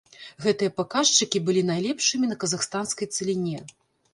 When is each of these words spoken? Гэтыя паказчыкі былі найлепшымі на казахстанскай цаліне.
Гэтыя 0.45 0.71
паказчыкі 0.79 1.41
былі 1.49 1.61
найлепшымі 1.67 2.25
на 2.33 2.39
казахстанскай 2.45 3.07
цаліне. 3.19 3.57